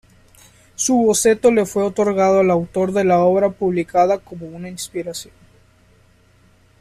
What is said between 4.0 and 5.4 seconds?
como una inspiración.